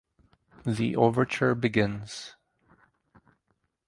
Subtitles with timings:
[0.65, 2.35] The overture begins.